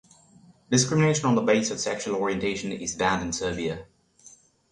[0.71, 3.85] Discrimination on the basis of sexual orientation is banned in Serbia.